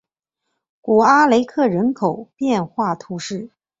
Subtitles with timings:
[0.81, 3.51] 古阿雷克人口变化图示